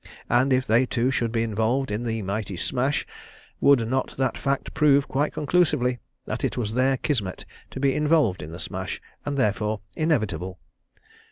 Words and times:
And 0.31 0.51
if 0.51 0.65
they, 0.65 0.87
too, 0.87 1.11
should 1.11 1.31
be 1.31 1.43
involved 1.43 1.91
in 1.91 2.01
the 2.05 2.23
mighty 2.23 2.57
smash, 2.57 3.05
would 3.59 3.87
not 3.87 4.17
that 4.17 4.35
fact 4.35 4.73
prove 4.73 5.07
quite 5.07 5.31
conclusively 5.31 5.99
that 6.25 6.43
it 6.43 6.57
was 6.57 6.73
their 6.73 6.97
kismet 6.97 7.45
to 7.69 7.79
be 7.79 7.93
involved 7.93 8.41
in 8.41 8.49
the 8.49 8.57
smash, 8.57 8.99
and 9.27 9.37
therefore 9.37 9.81
inevitable? 9.95 10.57